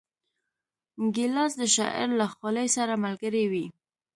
[1.15, 3.65] ګیلاس د شاعر له خولې سره ملګری وي.